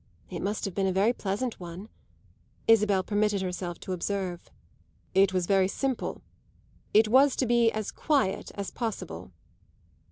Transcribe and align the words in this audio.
"It 0.31 0.41
must 0.41 0.65
have 0.65 0.73
been 0.73 0.87
a 0.87 0.91
very 0.91 1.13
pleasant 1.13 1.59
one," 1.59 1.87
Isabel 2.67 3.03
permitted 3.03 3.43
herself 3.43 3.79
to 3.81 3.91
observe. 3.91 4.49
"It 5.13 5.31
was 5.31 5.45
very 5.45 5.67
simple. 5.67 6.23
It 6.91 7.07
was 7.07 7.35
to 7.35 7.45
be 7.45 7.71
as 7.71 7.91
quiet 7.91 8.49
as 8.55 8.71
possible." 8.71 9.31